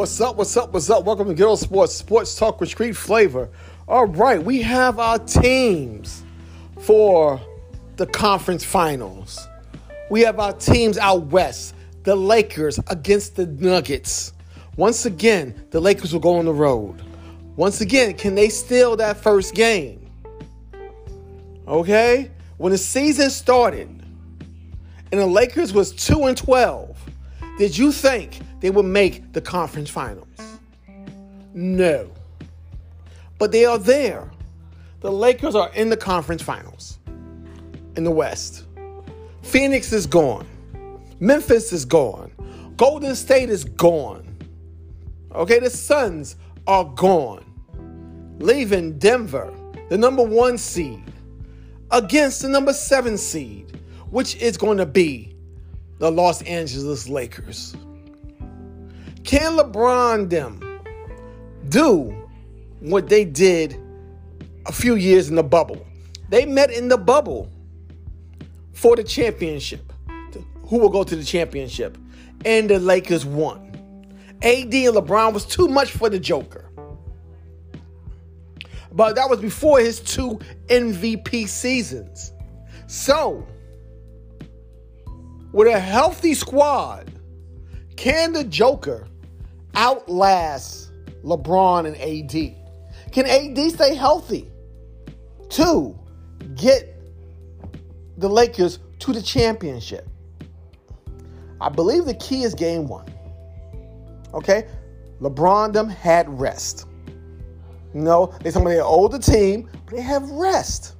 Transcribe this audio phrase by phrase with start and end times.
[0.00, 0.36] What's up?
[0.36, 0.72] What's up?
[0.72, 1.04] What's up?
[1.04, 3.50] Welcome to Good Sports, Sports Talk with Street Flavor.
[3.86, 6.24] All right, we have our teams
[6.78, 7.38] for
[7.96, 9.46] the conference finals.
[10.08, 14.32] We have our teams out west, the Lakers against the Nuggets.
[14.78, 17.02] Once again, the Lakers will go on the road.
[17.56, 20.10] Once again, can they steal that first game?
[21.68, 22.30] Okay?
[22.56, 24.02] When the season started
[25.12, 26.96] and the Lakers was 2 and 12,
[27.58, 30.26] did you think they would make the conference finals?
[31.54, 32.10] No.
[33.38, 34.30] But they are there.
[35.00, 36.98] The Lakers are in the conference finals
[37.96, 38.64] in the West.
[39.42, 40.46] Phoenix is gone.
[41.18, 42.30] Memphis is gone.
[42.76, 44.26] Golden State is gone.
[45.34, 46.36] Okay, the Suns
[46.66, 47.44] are gone.
[48.38, 49.52] Leaving Denver,
[49.88, 51.02] the number one seed,
[51.90, 53.80] against the number seven seed,
[54.10, 55.34] which is going to be
[55.98, 57.74] the Los Angeles Lakers.
[59.24, 60.60] Can LeBron them
[61.68, 62.14] do
[62.80, 63.76] what they did
[64.66, 65.86] a few years in the bubble?
[66.28, 67.50] They met in the bubble
[68.72, 69.92] for the championship.
[70.64, 71.98] Who will go to the championship?
[72.44, 73.70] And the Lakers won.
[74.42, 76.70] AD and LeBron was too much for the Joker.
[78.92, 82.32] But that was before his two MVP seasons.
[82.86, 83.46] So,
[85.52, 87.12] with a healthy squad,
[87.96, 89.06] can the Joker
[89.76, 90.92] outlast
[91.24, 92.56] LeBron and AD?
[93.12, 94.50] Can AD stay healthy
[95.50, 95.98] to
[96.54, 96.96] get
[98.18, 100.08] the Lakers to the championship?
[101.60, 103.06] I believe the key is game one.
[104.32, 104.66] Okay?
[105.20, 106.86] LeBron them had rest.
[107.92, 110.94] You know, they're some of their older team, but they have rest.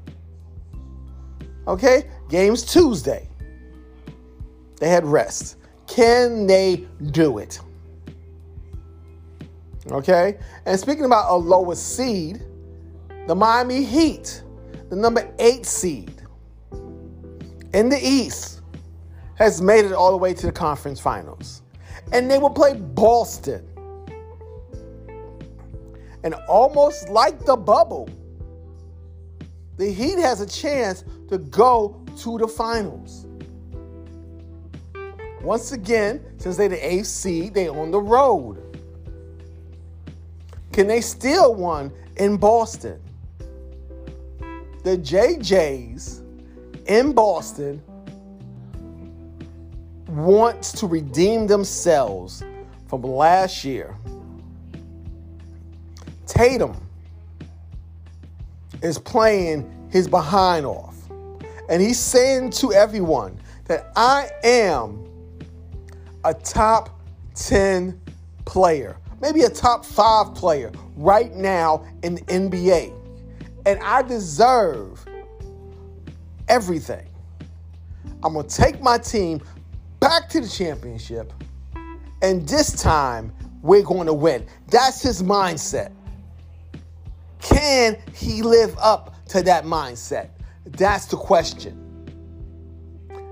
[1.67, 2.11] Okay?
[2.29, 3.29] Games Tuesday.
[4.79, 5.57] They had rest.
[5.87, 7.61] Can they do it?
[9.91, 10.39] Okay?
[10.67, 12.43] And speaking about a lower seed,
[13.27, 14.43] the Miami Heat,
[14.89, 16.23] the number eight seed
[17.73, 18.63] in the East,
[19.37, 21.63] has made it all the way to the conference finals.
[22.13, 23.67] And they will play Boston.
[26.23, 28.09] And almost like the bubble,
[29.77, 33.27] the Heat has a chance to go to the finals.
[35.43, 38.70] Once again, since they're the eighth seed, they're on the road.
[40.73, 43.01] Can they steal one in Boston?
[44.83, 46.23] The JJs
[46.87, 47.83] in Boston
[50.09, 52.43] wants to redeem themselves
[52.89, 53.95] from last year.
[56.27, 56.77] Tatum
[58.83, 60.97] is playing his behind off.
[61.69, 65.05] And he's saying to everyone that I am
[66.25, 67.01] a top
[67.35, 68.01] 10
[68.45, 72.93] player, maybe a top five player right now in the NBA.
[73.67, 75.05] And I deserve
[76.49, 77.07] everything.
[78.23, 79.41] I'm going to take my team
[80.01, 81.33] back to the championship,
[82.23, 83.33] and this time
[83.63, 84.47] we're going to win.
[84.69, 85.93] That's his mindset.
[87.41, 90.31] Can he live up to that mindset?
[90.67, 91.87] That's the question.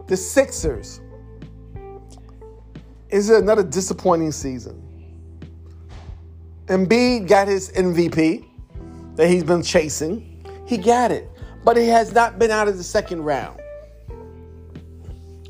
[0.06, 1.00] The Sixers.
[3.10, 4.87] Is it another disappointing season?
[6.68, 8.44] Embiid got his MVP
[9.16, 10.44] that he's been chasing.
[10.66, 11.26] He got it,
[11.64, 13.58] but he has not been out of the second round.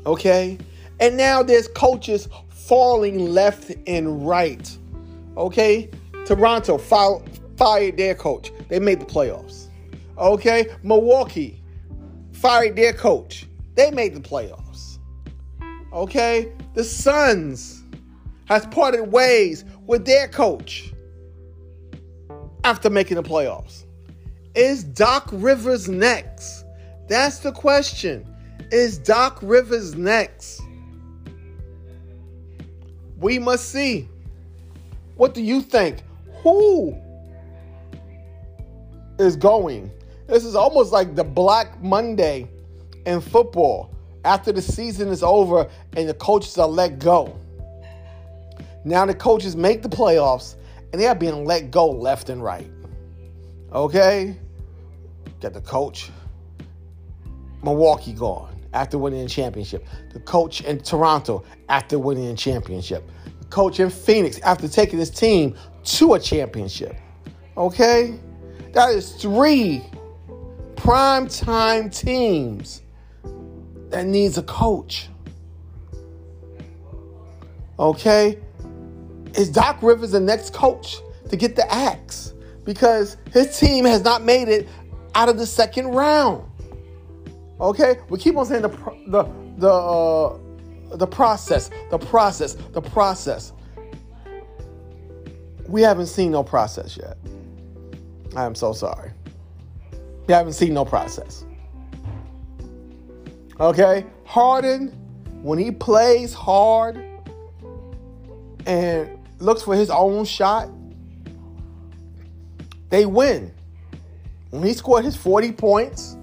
[0.05, 0.57] Okay?
[1.01, 4.77] And now there's coaches falling left and right.
[5.35, 5.89] Okay?
[6.25, 8.53] Toronto fired their coach.
[8.69, 9.67] They made the playoffs.
[10.17, 10.67] Okay?
[10.83, 11.61] Milwaukee
[12.31, 13.45] fired their coach.
[13.75, 14.99] They made the playoffs.
[15.91, 16.53] Okay?
[16.75, 17.83] The Suns
[18.45, 20.93] has parted ways with their coach
[22.69, 23.85] after making the playoffs.
[24.53, 26.65] Is Doc Rivers next?
[27.07, 28.23] That's the question.
[28.71, 30.61] Is Doc Rivers next?
[33.17, 34.07] We must see.
[35.15, 36.03] What do you think?
[36.43, 36.95] Who
[39.17, 39.89] is going?
[40.27, 42.47] This is almost like the Black Monday
[43.07, 43.89] in football.
[44.25, 45.67] After the season is over
[45.97, 47.35] and the coaches are let go.
[48.85, 50.55] Now the coaches make the playoffs
[50.91, 52.69] and they are being let go left and right.
[53.71, 54.37] Okay?
[55.41, 56.09] Got the coach.
[57.63, 59.85] Milwaukee gone after winning the championship.
[60.13, 63.09] The coach in Toronto after winning the championship.
[63.39, 66.95] The coach in Phoenix after taking his team to a championship.
[67.57, 68.19] Okay?
[68.73, 69.83] That is three
[70.75, 72.81] prime time teams
[73.89, 75.09] that needs a coach.
[77.77, 78.39] Okay?
[79.39, 80.97] Is Doc Rivers the next coach
[81.29, 82.33] to get the axe?
[82.65, 84.67] Because his team has not made it
[85.15, 86.45] out of the second round.
[87.59, 88.69] Okay, we keep on saying the
[89.07, 89.23] the
[89.57, 90.37] the uh,
[90.95, 93.53] the process, the process, the process.
[95.67, 97.17] We haven't seen no process yet.
[98.35, 99.11] I am so sorry.
[100.27, 101.45] We haven't seen no process.
[103.59, 104.87] Okay, Harden,
[105.41, 107.03] when he plays hard
[108.65, 110.69] and looks for his own shot,
[112.89, 113.53] they win.
[114.49, 116.17] When he scored his 40 points,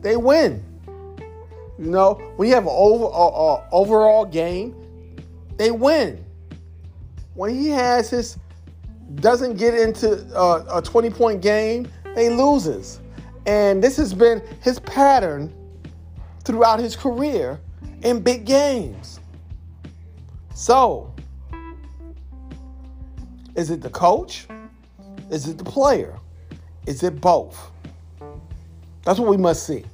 [0.00, 0.62] they win.
[1.78, 4.74] You know, when you have an over, uh, uh, overall game,
[5.56, 6.24] they win.
[7.34, 8.38] When he has his
[9.16, 13.00] doesn't get into uh, a 20 point game, they loses.
[13.46, 15.52] And this has been his pattern
[16.44, 17.60] throughout his career
[18.02, 19.20] in big games.
[20.54, 21.13] So,
[23.54, 24.46] is it the coach?
[25.30, 26.18] Is it the player?
[26.86, 27.70] Is it both?
[29.04, 29.84] That's what we must see.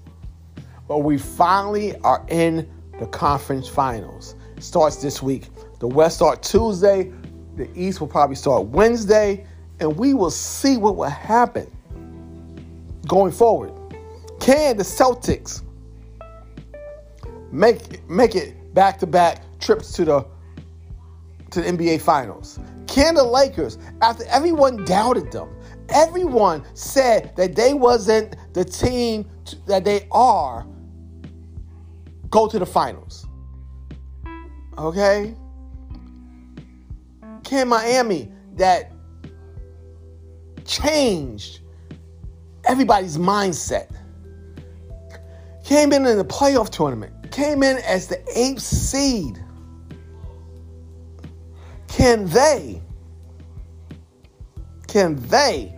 [0.88, 2.68] But we finally are in
[2.98, 4.34] the conference finals.
[4.58, 5.48] Starts this week.
[5.78, 7.12] The West start Tuesday.
[7.56, 9.46] The East will probably start Wednesday,
[9.80, 11.70] and we will see what will happen
[13.06, 13.72] going forward.
[14.40, 15.62] Can the Celtics
[17.52, 20.26] make make it back to back trips to the
[21.50, 22.58] to the NBA Finals?
[22.90, 25.48] Can the Lakers, after everyone doubted them,
[25.90, 29.30] everyone said that they wasn't the team
[29.66, 30.66] that they are,
[32.30, 33.28] go to the finals?
[34.76, 35.36] Okay?
[37.44, 38.90] Can Miami, that
[40.64, 41.60] changed
[42.64, 43.88] everybody's mindset,
[45.64, 49.38] came in in the playoff tournament, came in as the eighth seed.
[52.00, 52.80] Can they,
[54.86, 55.70] can they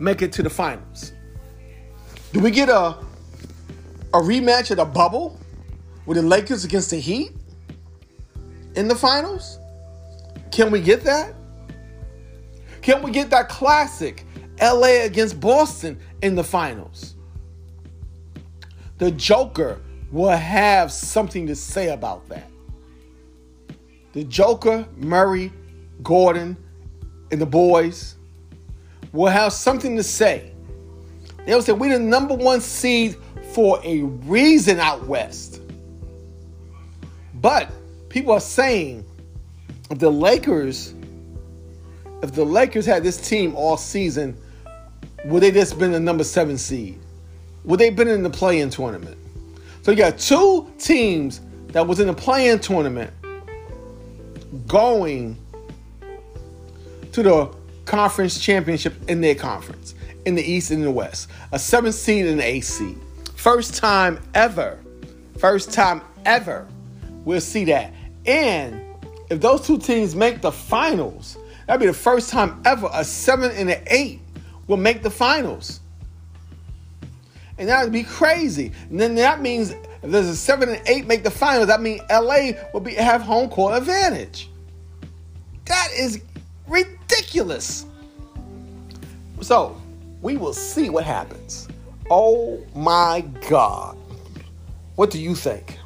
[0.00, 1.12] make it to the finals?
[2.32, 2.96] Do we get a,
[4.14, 5.38] a rematch of the bubble
[6.06, 7.32] with the Lakers against the Heat
[8.74, 9.58] in the finals?
[10.50, 11.34] Can we get that?
[12.80, 14.24] Can we get that classic
[14.62, 17.16] LA against Boston in the finals?
[18.96, 19.78] The Joker
[20.10, 22.51] will have something to say about that.
[24.12, 25.52] The Joker, Murray,
[26.02, 26.56] Gordon,
[27.30, 28.16] and the boys
[29.12, 30.52] will have something to say.
[31.46, 33.16] They'll say, We're the number one seed
[33.52, 35.60] for a reason out west.
[37.34, 37.70] But
[38.08, 39.04] people are saying
[39.90, 40.94] if the Lakers,
[42.22, 44.36] if the Lakers had this team all season,
[45.24, 46.98] would they just been the number seven seed?
[47.64, 49.16] Would they been in the play-in tournament?
[49.82, 53.12] So you got two teams that was in the play-in tournament
[54.66, 55.36] going
[57.12, 57.54] to the
[57.84, 59.94] conference championship in their conference
[60.24, 61.28] in the East and the West.
[61.52, 62.98] A seventh seed and an eighth seed.
[63.34, 64.78] First time ever.
[65.38, 66.66] First time ever.
[67.24, 67.92] We'll see that.
[68.26, 68.80] And
[69.30, 73.50] if those two teams make the finals, that'd be the first time ever a seven
[73.52, 74.20] and an eight
[74.66, 75.80] will make the finals.
[77.58, 78.72] And that would be crazy.
[78.90, 82.00] And then that means if there's a seven and eight make the finals, that means
[82.10, 84.50] LA will be have home court advantage.
[85.66, 86.20] That is
[86.66, 87.86] ridiculous.
[89.40, 89.80] So
[90.20, 91.68] we will see what happens.
[92.10, 93.96] Oh my God.
[94.96, 95.78] What do you think?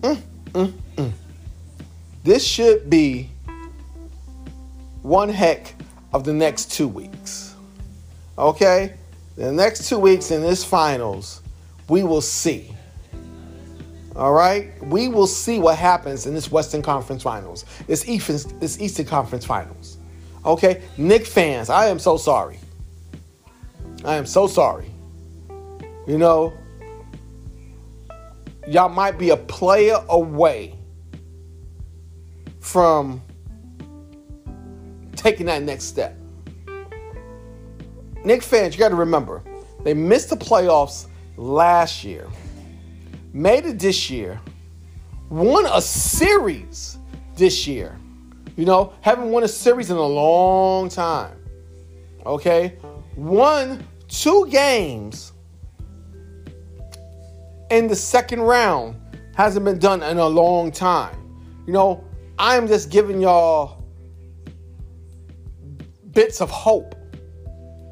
[0.00, 0.20] Mm,
[0.52, 1.12] mm, mm.
[2.24, 3.30] This should be
[5.02, 5.74] one heck
[6.12, 7.54] of the next two weeks.
[8.36, 8.94] Okay?
[9.36, 11.42] The next two weeks in this finals,
[11.88, 12.75] we will see.
[14.16, 14.72] All right?
[14.82, 19.44] We will see what happens in this Western Conference Finals, this Eastern, this Eastern Conference
[19.44, 19.98] Finals.
[20.44, 20.82] Okay?
[20.96, 22.58] Knick fans, I am so sorry.
[24.04, 24.90] I am so sorry.
[26.06, 26.54] You know,
[28.66, 30.74] y'all might be a player away
[32.60, 33.20] from
[35.14, 36.16] taking that next step.
[38.24, 39.42] Knick fans, you got to remember,
[39.82, 41.06] they missed the playoffs
[41.36, 42.28] last year,
[43.36, 44.40] made it this year,
[45.28, 46.98] won a series
[47.36, 47.98] this year.
[48.56, 51.36] You know, haven't won a series in a long time.
[52.24, 52.78] Okay?
[53.14, 55.32] Won two games
[57.70, 58.98] in the second round.
[59.36, 61.14] Hasn't been done in a long time.
[61.66, 62.04] You know,
[62.38, 63.84] I'm just giving y'all
[66.12, 66.94] bits of hope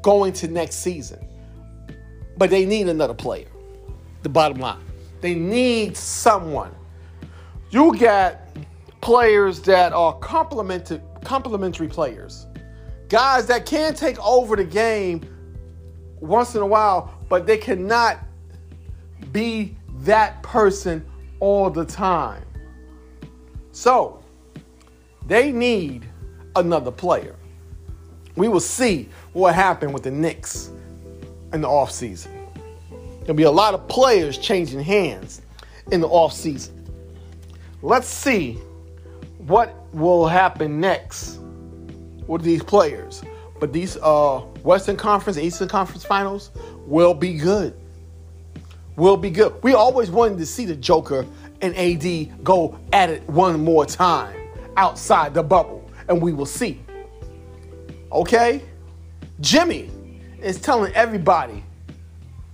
[0.01, 1.27] going to next season.
[2.35, 3.47] But they need another player.
[4.23, 4.84] The bottom line.
[5.25, 6.69] They need someone.
[7.71, 8.55] You get
[9.01, 12.45] players that are complemented complementary players,
[13.09, 15.21] guys that can take over the game
[16.19, 18.19] once in a while, but they cannot
[19.31, 21.03] be that person
[21.39, 22.45] all the time.
[23.71, 24.23] So
[25.25, 26.05] they need
[26.55, 27.35] another player.
[28.35, 30.69] We will see what happened with the Knicks
[31.51, 32.44] in the offseason.
[33.25, 35.41] There'll be a lot of players changing hands
[35.91, 36.69] in the offseason.
[37.81, 38.53] Let's see
[39.39, 41.39] what will happen next
[42.27, 43.23] with these players.
[43.59, 46.51] But these uh, Western Conference, and Eastern Conference finals
[46.85, 47.75] will be good.
[48.95, 49.55] Will be good.
[49.63, 51.25] We always wanted to see the Joker
[51.61, 54.37] and AD go at it one more time
[54.77, 56.79] outside the bubble, and we will see.
[58.11, 58.61] Okay?
[59.41, 59.89] Jimmy
[60.41, 61.63] is telling everybody,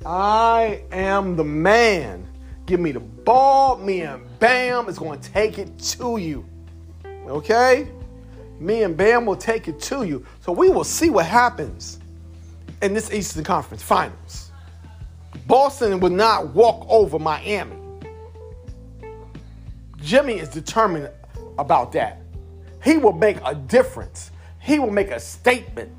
[0.06, 2.28] I am the man.
[2.66, 6.46] Give me the ball, me and Bam is going to take it to you.
[7.28, 7.90] Okay?
[8.60, 10.26] Me and Bam will take it to you.
[10.40, 12.00] So we will see what happens
[12.82, 14.52] in this Eastern Conference Finals.
[15.48, 17.76] Boston will not walk over Miami.
[19.98, 21.10] Jimmy is determined
[21.58, 22.22] about that.
[22.84, 24.32] He will make a difference.
[24.60, 25.92] He will make a statement.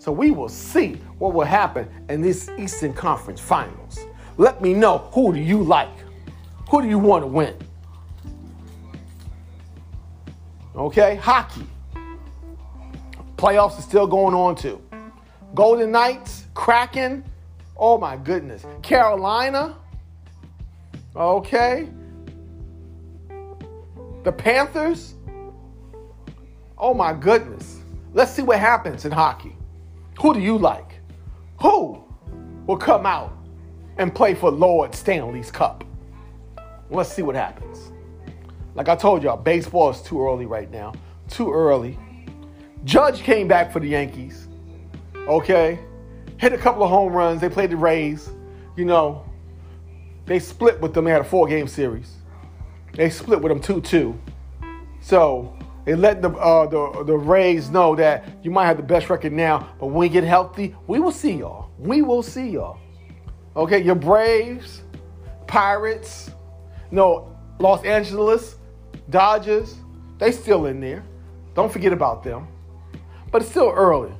[0.00, 3.98] So we will see what will happen in this Eastern Conference Finals.
[4.38, 5.92] Let me know who do you like?
[6.70, 7.54] Who do you want to win?
[10.74, 11.66] Okay, hockey.
[13.36, 14.80] Playoffs are still going on too.
[15.54, 17.22] Golden Knights, Kraken.
[17.76, 18.64] Oh my goodness.
[18.80, 19.76] Carolina.
[21.14, 21.90] Okay.
[24.24, 25.14] The Panthers?
[26.78, 27.80] Oh my goodness.
[28.14, 29.58] Let's see what happens in hockey.
[30.20, 31.00] Who do you like?
[31.62, 32.04] Who
[32.66, 33.32] will come out
[33.96, 35.82] and play for Lord Stanley's Cup?
[36.90, 37.90] Let's see what happens.
[38.74, 40.92] Like I told y'all, baseball is too early right now.
[41.28, 41.98] Too early.
[42.84, 44.46] Judge came back for the Yankees.
[45.16, 45.78] Okay.
[46.36, 47.40] Hit a couple of home runs.
[47.40, 48.28] They played the Rays.
[48.76, 49.24] You know,
[50.26, 51.06] they split with them.
[51.06, 52.16] They had a four game series.
[52.92, 54.20] They split with them 2 2.
[55.00, 59.08] So they let the, uh, the, the Rays know that you might have the best
[59.08, 61.70] record now, but when we get healthy, we will see y'all.
[61.78, 62.78] We will see y'all.
[63.56, 64.82] Okay, your Braves,
[65.46, 66.30] Pirates,
[66.90, 68.56] no, Los Angeles,
[69.08, 69.76] Dodgers,
[70.18, 71.02] they still in there.
[71.54, 72.46] Don't forget about them.
[73.30, 74.12] But it's still early.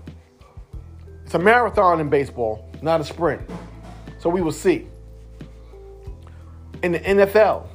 [1.24, 3.42] It's a marathon in baseball, not a sprint.
[4.18, 4.86] So we will see.
[6.82, 7.68] In the NFL,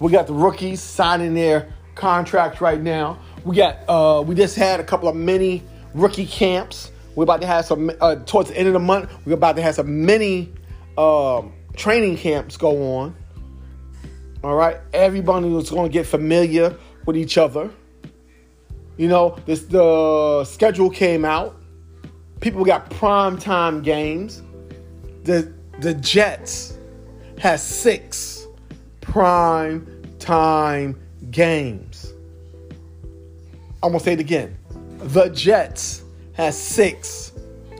[0.00, 3.18] we got the rookies signing their contracts right now.
[3.44, 5.62] We got uh, we just had a couple of mini
[5.94, 6.90] rookie camps.
[7.14, 9.10] We're about to have some uh, towards the end of the month.
[9.24, 10.52] We're about to have some mini
[10.96, 13.14] um, training camps go on.
[14.42, 17.70] All right, everybody is going to get familiar with each other.
[18.96, 21.56] You know, this the schedule came out.
[22.40, 24.42] People got prime time games.
[25.24, 26.78] The the Jets
[27.38, 28.46] has six
[29.00, 29.86] prime
[30.18, 31.89] time games.
[33.82, 34.56] I'm gonna say it again.
[34.98, 36.02] The Jets
[36.34, 37.32] has six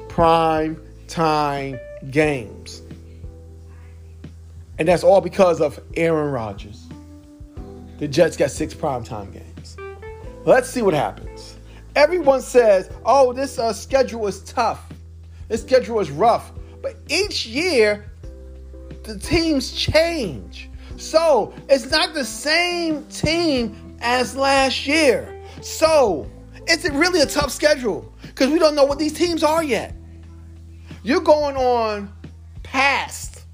[0.09, 1.79] prime time
[2.11, 2.83] games.
[4.79, 6.87] And that's all because of Aaron Rodgers.
[7.99, 9.77] The Jets got six prime time games.
[10.47, 11.57] Let's see what happens.
[11.95, 14.91] Everyone says, oh, this uh, schedule is tough.
[15.49, 16.53] This schedule is rough.
[16.81, 18.11] But each year,
[19.03, 20.71] the teams change.
[20.97, 25.40] So it's not the same team as last year.
[25.63, 26.31] So
[26.67, 28.13] is it really a tough schedule?
[28.23, 29.95] Because we don't know what these teams are yet.
[31.03, 32.13] You're going on
[32.63, 33.45] past,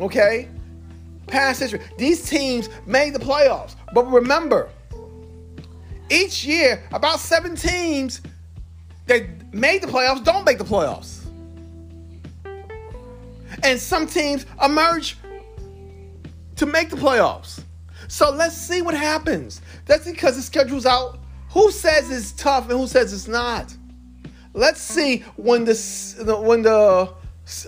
[0.00, 0.48] okay?
[1.26, 1.80] Past history.
[1.96, 3.76] These teams made the playoffs.
[3.92, 4.68] But remember,
[6.10, 8.20] each year, about seven teams
[9.06, 11.20] that made the playoffs don't make the playoffs.
[13.62, 15.16] And some teams emerge
[16.56, 17.62] to make the playoffs.
[18.08, 19.60] So let's see what happens.
[19.86, 21.18] That's because the schedule's out.
[21.50, 23.76] Who says it's tough and who says it's not?
[24.52, 27.12] Let's see when the when the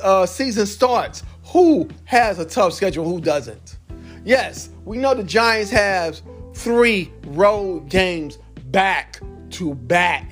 [0.03, 1.23] uh, season starts.
[1.53, 3.05] Who has a tough schedule?
[3.05, 3.79] Who doesn't?
[4.25, 6.21] Yes, we know the Giants have
[6.55, 9.21] three road games back
[9.51, 10.31] to back.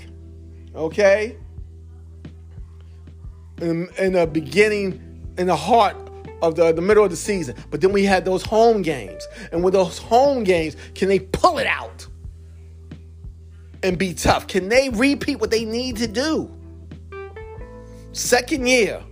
[0.74, 1.36] Okay.
[3.60, 6.03] In, in the beginning, in the heart
[6.42, 7.56] of the, the middle of the season.
[7.70, 9.26] But then we had those home games.
[9.52, 12.06] And with those home games, can they pull it out
[13.82, 14.46] and be tough?
[14.46, 16.50] Can they repeat what they need to do?
[18.12, 19.02] Second year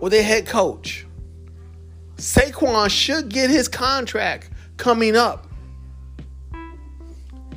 [0.00, 1.06] with their head coach.
[2.16, 5.46] Saquon should get his contract coming up.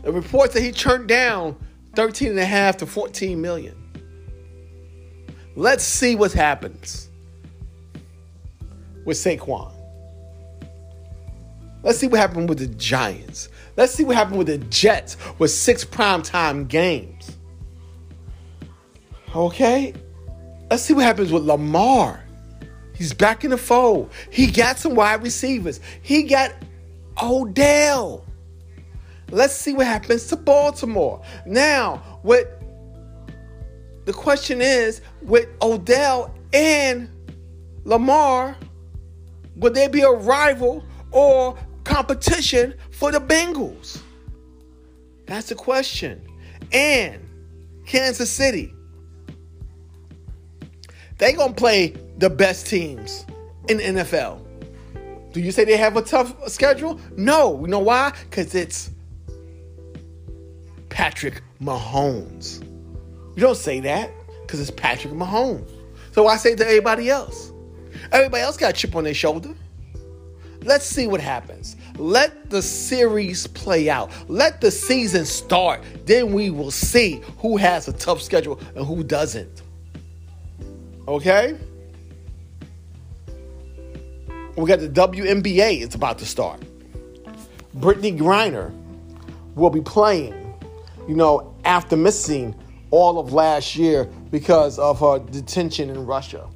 [0.04, 1.56] The reports that he turned down
[1.96, 3.75] 13 and a half to 14 million.
[5.56, 7.11] Let's see what happens
[9.12, 9.70] with Saquon.
[11.84, 13.50] Let's see what happened with the Giants.
[13.75, 17.36] Let's see what happened with the Jets with six primetime games.
[19.36, 19.94] Okay?
[20.70, 22.24] Let's see what happens with Lamar.
[22.96, 24.12] He's back in the fold.
[24.30, 25.82] He got some wide receivers.
[26.01, 26.53] He got
[27.22, 28.25] Odell.
[29.30, 31.22] Let's see what happens to Baltimore.
[31.46, 32.62] Now, what
[34.06, 37.10] the question is with Odell and
[37.84, 38.56] Lamar,
[39.55, 44.01] would there be a rival or competition for the Bengals?
[45.25, 46.22] That's the question.
[46.72, 47.22] And
[47.86, 48.74] Kansas City.
[51.17, 53.25] They gonna play the best teams
[53.70, 54.41] in NFL.
[55.34, 57.00] Do you say they have a tough schedule?
[57.15, 57.62] No.
[57.62, 58.13] You know why?
[58.29, 58.91] Because it's
[60.89, 62.62] Patrick Mahomes.
[63.36, 65.72] You don't say that because it's Patrick Mahomes.
[66.12, 67.50] So I say to everybody else.
[68.12, 69.53] Everybody else got a chip on their shoulder.
[70.63, 71.75] Let's see what happens.
[71.98, 74.12] Let the series play out.
[74.27, 75.82] Let the season start.
[76.06, 79.63] Then we will see who has a tough schedule and who doesn't.
[81.08, 81.58] Okay?
[84.56, 86.60] We got the WNBA, it's about to start.
[87.77, 88.72] Brittney Griner
[89.56, 90.34] will be playing,
[91.08, 92.53] you know, after missing
[92.91, 96.48] all of last year because of her detention in Russia.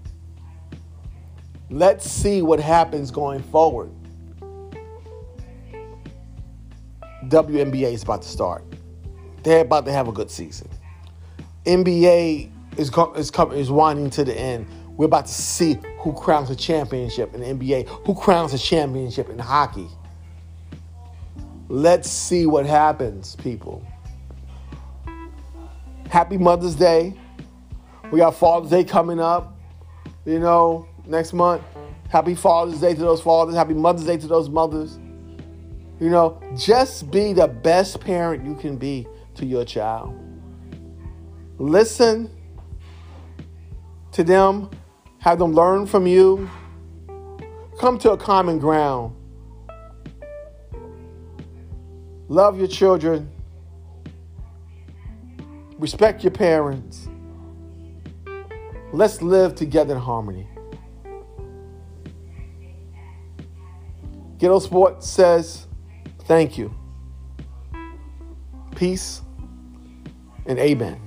[1.70, 3.90] Let's see what happens going forward.
[7.24, 8.64] WNBA is about to start.
[9.42, 10.70] They're about to have a good season.
[11.66, 14.68] NBA is is is winding to the end.
[14.96, 19.30] We're about to see who crowns a championship in the NBA, who crowns a championship
[19.30, 19.88] in hockey.
[21.68, 23.84] Let's see what happens, people.
[26.10, 27.16] Happy Mother's Day.
[28.12, 29.58] We got Father's Day coming up,
[30.26, 31.62] you know, next month.
[32.10, 33.56] Happy Father's Day to those fathers.
[33.56, 35.00] Happy Mother's Day to those mothers.
[36.00, 40.18] You know, just be the best parent you can be to your child.
[41.58, 42.30] Listen
[44.12, 44.70] to them,
[45.20, 46.50] have them learn from you.
[47.80, 49.16] Come to a common ground.
[52.28, 53.30] Love your children.
[55.78, 57.08] Respect your parents.
[58.92, 60.48] Let's live together in harmony.
[64.46, 65.66] Ghetto Sport says,
[66.26, 66.72] Thank you.
[68.76, 69.24] Peace
[70.46, 71.05] and amen.